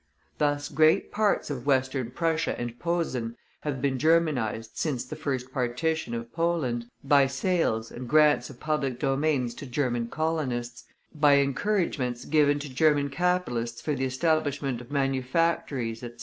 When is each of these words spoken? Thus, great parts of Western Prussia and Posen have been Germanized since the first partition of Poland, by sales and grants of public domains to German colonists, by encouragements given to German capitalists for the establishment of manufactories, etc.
Thus, 0.39 0.67
great 0.67 1.11
parts 1.11 1.51
of 1.51 1.67
Western 1.67 2.09
Prussia 2.09 2.59
and 2.59 2.79
Posen 2.79 3.37
have 3.59 3.83
been 3.83 3.99
Germanized 3.99 4.71
since 4.75 5.05
the 5.05 5.15
first 5.15 5.51
partition 5.51 6.15
of 6.15 6.33
Poland, 6.33 6.87
by 7.03 7.27
sales 7.27 7.91
and 7.91 8.09
grants 8.09 8.49
of 8.49 8.59
public 8.59 8.97
domains 8.99 9.53
to 9.53 9.67
German 9.67 10.07
colonists, 10.07 10.85
by 11.13 11.33
encouragements 11.37 12.25
given 12.25 12.57
to 12.61 12.73
German 12.73 13.09
capitalists 13.11 13.79
for 13.79 13.93
the 13.93 14.05
establishment 14.05 14.81
of 14.81 14.89
manufactories, 14.89 16.01
etc. 16.01 16.19